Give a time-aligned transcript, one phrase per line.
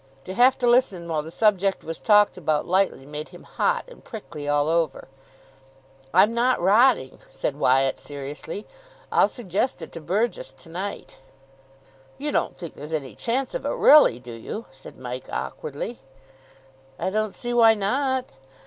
[0.25, 4.03] To have to listen while the subject was talked about lightly made him hot and
[4.03, 5.07] prickly all over.
[6.11, 8.65] "I'm not rotting," said Wyatt seriously,
[9.11, 11.19] "I'll suggest it to Burgess to night."
[12.17, 15.99] "You don't think there's any chance of it, really, do you?" said Mike awkwardly.
[16.97, 18.25] "I don't see why not?